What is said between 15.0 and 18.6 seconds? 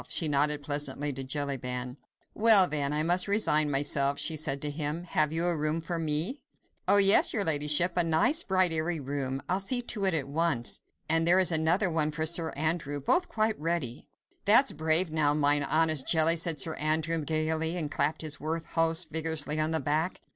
now, mine honest Jelly," said Sir Andrew, gaily, and clapping his